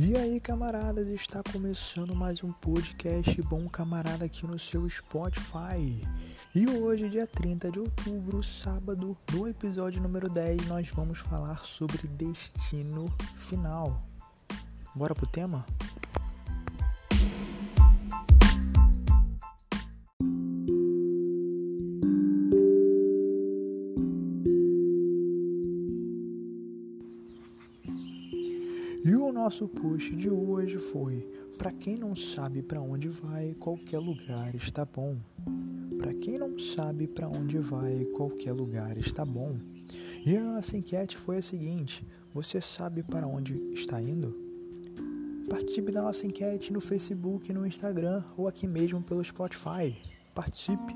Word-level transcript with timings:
E 0.00 0.16
aí, 0.16 0.38
camaradas, 0.38 1.08
está 1.08 1.42
começando 1.42 2.14
mais 2.14 2.44
um 2.44 2.52
podcast 2.52 3.42
Bom 3.42 3.68
Camarada 3.68 4.26
aqui 4.26 4.46
no 4.46 4.56
seu 4.56 4.88
Spotify. 4.88 6.06
E 6.54 6.68
hoje, 6.68 7.08
dia 7.08 7.26
30 7.26 7.72
de 7.72 7.80
outubro, 7.80 8.40
sábado, 8.40 9.16
no 9.32 9.48
episódio 9.48 10.00
número 10.00 10.30
10, 10.30 10.68
nós 10.68 10.88
vamos 10.90 11.18
falar 11.18 11.64
sobre 11.64 12.06
destino 12.06 13.12
final. 13.34 13.98
Bora 14.94 15.16
pro 15.16 15.26
tema? 15.26 15.66
E 29.04 29.14
o 29.14 29.32
nosso 29.32 29.68
post 29.68 30.14
de 30.16 30.28
hoje 30.28 30.78
foi: 30.78 31.26
para 31.56 31.72
quem 31.72 31.96
não 31.96 32.16
sabe 32.16 32.62
para 32.62 32.80
onde 32.80 33.08
vai, 33.08 33.54
qualquer 33.54 33.98
lugar 33.98 34.54
está 34.54 34.84
bom. 34.84 35.16
Para 35.98 36.14
quem 36.14 36.38
não 36.38 36.58
sabe 36.58 37.06
para 37.06 37.28
onde 37.28 37.58
vai, 37.58 38.04
qualquer 38.16 38.52
lugar 38.52 38.96
está 38.98 39.24
bom. 39.24 39.56
E 40.26 40.36
a 40.36 40.42
nossa 40.42 40.76
enquete 40.76 41.16
foi 41.16 41.36
a 41.36 41.42
seguinte: 41.42 42.06
você 42.34 42.60
sabe 42.60 43.02
para 43.02 43.26
onde 43.26 43.54
está 43.72 44.02
indo? 44.02 44.36
Participe 45.48 45.92
da 45.92 46.02
nossa 46.02 46.26
enquete 46.26 46.72
no 46.72 46.80
Facebook, 46.80 47.52
no 47.52 47.66
Instagram 47.66 48.22
ou 48.36 48.46
aqui 48.46 48.66
mesmo 48.66 49.02
pelo 49.02 49.24
Spotify. 49.24 49.96
Participe! 50.34 50.94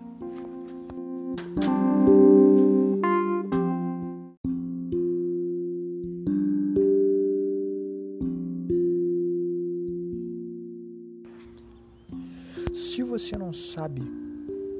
Se 12.72 13.02
você 13.02 13.36
não 13.36 13.52
sabe 13.52 14.00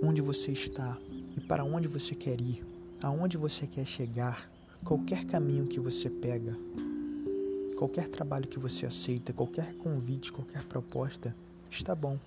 onde 0.03 0.23
você 0.23 0.51
está 0.51 0.97
e 1.37 1.41
para 1.41 1.63
onde 1.63 1.87
você 1.87 2.15
quer 2.15 2.41
ir, 2.41 2.65
aonde 3.03 3.37
você 3.37 3.67
quer 3.67 3.85
chegar, 3.85 4.51
qualquer 4.83 5.27
caminho 5.27 5.67
que 5.67 5.79
você 5.79 6.09
pega, 6.09 6.57
qualquer 7.77 8.09
trabalho 8.09 8.49
que 8.49 8.59
você 8.59 8.87
aceita, 8.87 9.35
qualquer 9.35 9.75
convite, 9.75 10.33
qualquer 10.33 10.65
proposta, 10.65 11.37
está 11.71 11.95
bom. 11.95 12.19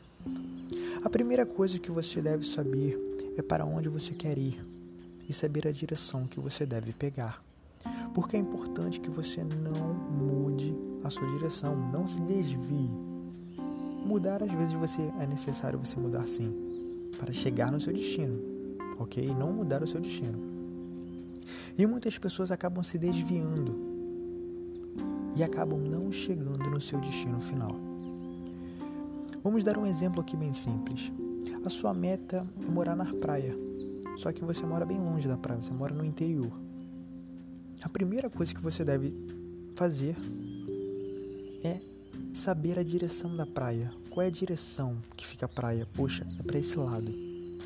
A 1.03 1.09
primeira 1.09 1.47
coisa 1.47 1.79
que 1.79 1.89
você 1.89 2.22
deve 2.22 2.45
saber 2.45 3.00
é 3.35 3.41
para 3.41 3.66
onde 3.66 3.89
você 3.89 4.13
quer 4.13 4.38
ir 4.38 4.63
e 5.27 5.33
saber 5.33 5.67
a 5.67 5.72
direção 5.72 6.27
que 6.27 6.39
você 6.39 6.63
deve 6.63 6.94
pegar. 6.94 7.39
Porque 8.13 8.35
é 8.38 8.39
importante 8.39 9.00
que 9.00 9.09
você 9.09 9.44
não 9.44 9.95
mude 9.95 10.75
a 11.03 11.09
sua 11.09 11.27
direção, 11.27 11.75
não 11.91 12.05
se 12.05 12.22
desvie 12.22 13.14
Mudar 14.06 14.44
às 14.44 14.53
vezes 14.53 14.73
você 14.73 15.02
é 15.20 15.25
necessário 15.25 15.80
você 15.80 16.00
mudar 16.00 16.28
sim, 16.28 16.53
para 17.17 17.34
chegar 17.34 17.72
no 17.72 17.80
seu 17.80 17.92
destino, 17.92 18.39
ok? 19.00 19.34
Não 19.34 19.52
mudar 19.52 19.81
o 19.81 19.88
seu 19.88 20.00
destino. 20.00 20.38
E 21.75 21.88
muitas 21.88 22.17
pessoas 22.20 22.52
acabam 22.52 22.84
se 22.84 23.00
desviando 23.00 23.75
e 25.36 25.44
acabam 25.44 25.80
não 25.80 26.12
chegando 26.12 26.70
no 26.70 26.80
seu 26.80 27.00
destino 27.00 27.42
final. 27.42 27.75
Vamos 29.44 29.64
dar 29.64 29.78
um 29.78 29.86
exemplo 29.88 30.22
aqui 30.22 30.38
bem 30.38 30.53
simples. 30.53 31.12
A 31.66 31.69
sua 31.69 31.94
meta 31.94 32.45
é 32.62 32.72
morar 32.72 32.95
na 32.95 33.06
praia, 33.06 33.56
só 34.17 34.31
que 34.31 34.45
você 34.45 34.64
mora 34.67 34.86
bem 34.86 35.00
longe 35.00 35.28
da 35.28 35.35
praia, 35.38 35.63
você 35.63 35.74
mora 35.74 35.96
no 35.96 36.06
interior. 36.06 36.52
A 37.81 37.90
primeira 37.90 38.29
coisa 38.29 38.53
que 38.53 38.62
você 38.62 38.85
deve 38.85 39.13
fazer 39.75 40.16
é 41.63 41.79
saber 42.34 42.78
a 42.78 42.84
direção 42.84 43.35
da 43.35 43.46
praia. 43.46 43.91
Qual 44.16 44.24
é 44.24 44.28
a 44.28 44.31
direção 44.31 44.96
que 45.14 45.28
fica 45.28 45.46
a 45.46 45.50
praia? 45.50 45.86
Poxa, 45.94 46.26
é 46.40 46.42
para 46.42 46.58
esse 46.58 46.78
lado. 46.78 47.14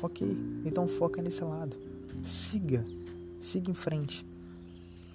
Ok, 0.02 0.36
então 0.64 0.88
foca 0.88 1.22
nesse 1.22 1.44
lado. 1.44 1.76
Siga, 2.24 2.84
siga 3.38 3.70
em 3.70 3.74
frente. 3.74 4.26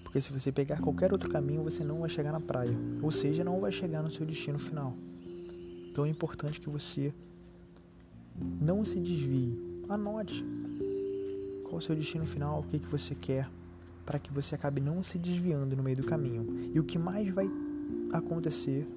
Porque 0.01 0.21
se 0.21 0.31
você 0.31 0.49
pegar 0.49 0.79
qualquer 0.79 1.11
outro 1.11 1.29
caminho, 1.29 1.61
você 1.61 1.83
não 1.83 1.99
vai 1.99 2.09
chegar 2.09 2.31
na 2.31 2.39
praia. 2.39 2.71
Ou 3.01 3.11
seja, 3.11 3.43
não 3.43 3.59
vai 3.59 3.69
chegar 3.69 4.01
no 4.01 4.09
seu 4.09 4.25
destino 4.25 4.57
final. 4.57 4.95
Então 5.91 6.05
é 6.05 6.09
importante 6.09 6.57
que 6.57 6.69
você 6.69 7.13
não 8.61 8.85
se 8.85 8.97
desvie. 9.01 9.59
Anote 9.89 10.41
qual 11.63 11.73
é 11.73 11.77
o 11.79 11.81
seu 11.81 11.97
destino 11.97 12.25
final, 12.25 12.61
o 12.61 12.63
que, 12.63 12.79
que 12.79 12.87
você 12.87 13.13
quer, 13.13 13.49
para 14.05 14.17
que 14.17 14.31
você 14.31 14.55
acabe 14.55 14.79
não 14.79 15.03
se 15.03 15.17
desviando 15.17 15.75
no 15.75 15.83
meio 15.83 15.97
do 15.97 16.05
caminho. 16.05 16.71
E 16.73 16.79
o 16.79 16.83
que 16.85 16.97
mais 16.97 17.27
vai 17.27 17.51
acontecer 18.13 18.87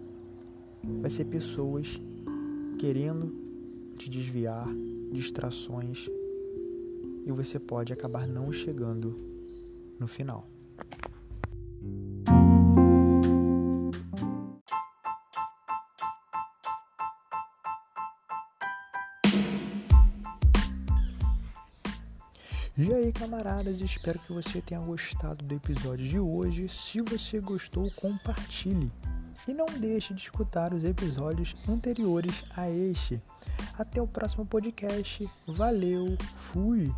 vai 1.00 1.10
ser 1.10 1.25
pessoas 1.25 2.00
querendo 2.78 3.34
te 3.98 4.08
desviar, 4.08 4.66
distrações, 5.12 6.08
e 7.26 7.32
você 7.32 7.58
pode 7.58 7.92
acabar 7.92 8.26
não 8.26 8.52
chegando 8.52 9.14
no 9.98 10.06
final. 10.06 10.48
E 22.80 22.94
aí, 22.94 23.12
camaradas, 23.12 23.80
espero 23.80 24.20
que 24.20 24.32
você 24.32 24.60
tenha 24.60 24.80
gostado 24.80 25.44
do 25.44 25.52
episódio 25.52 26.06
de 26.06 26.20
hoje. 26.20 26.68
Se 26.68 27.02
você 27.02 27.40
gostou, 27.40 27.90
compartilhe. 27.96 28.92
E 29.48 29.54
não 29.54 29.64
deixe 29.64 30.12
de 30.12 30.20
escutar 30.20 30.75
os 30.75 30.84
episódios 30.84 31.56
anteriores 31.66 32.44
a 32.54 32.70
este. 32.70 33.19
Até 33.78 34.00
o 34.03 34.06
próximo 34.06 34.44
podcast. 34.44 35.26
Valeu, 35.47 36.19
fui! 36.34 36.92